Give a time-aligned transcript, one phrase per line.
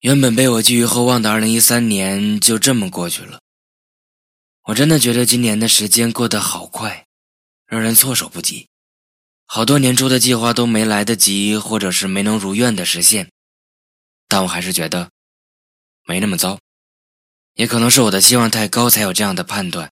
[0.00, 3.40] 原本被我寄予厚望的二零一三年就这么过去了。
[4.64, 7.06] 我真的觉得今年的时间过得好快，
[7.66, 8.66] 让人措手不及。
[9.44, 13.30] 好多年初的计划都没来得及，或者是没能如愿的实现。
[14.26, 15.10] 但我还是觉得
[16.06, 16.58] 没那么糟，
[17.54, 19.90] 也可能是我的期望太高才有这样的判断。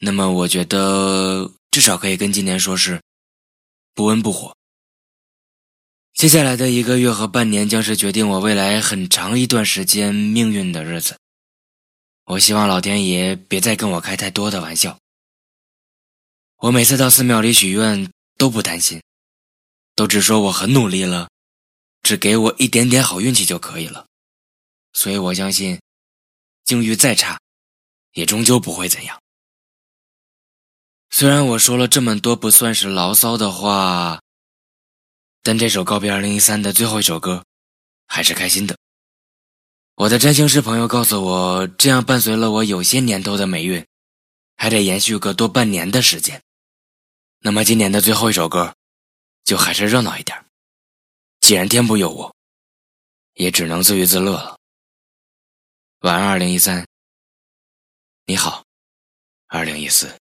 [0.00, 3.00] 那么，我觉得至少可以跟今年说是
[3.94, 4.54] 不温不火。
[6.14, 11.18] 接下来的一个月和半年将是决定我未来很长一段时间命运的日子。
[12.26, 14.96] 我希望老天爷别再跟我开太多的玩笑。
[16.58, 18.08] 我每次到寺庙里许愿
[18.38, 19.02] 都不担心，
[19.96, 21.28] 都只说我很努力了，
[22.02, 24.06] 只给我一点点好运气就可以了。
[24.92, 25.80] 所以我相信，
[26.64, 27.40] 境遇再差，
[28.12, 29.20] 也终究不会怎样。
[31.10, 34.20] 虽然我说了这么多不算是牢骚的话，
[35.44, 37.44] 但这首告别二零一三的最后一首歌
[38.06, 38.74] 还是开心的。
[39.94, 43.86] 我的占星师朋友告诉我这样伴随了我有些年头的霉运
[44.56, 46.42] 还得延续个多半年的时间。
[47.40, 48.74] 那么今年的最后一首歌
[49.44, 50.42] 就还是热闹一点
[51.42, 52.34] 既然天不佑我
[53.34, 54.58] 也只能自娱自乐了。
[56.00, 56.86] 晚安二零一三。
[58.24, 58.64] 你好
[59.48, 60.23] 二零一四。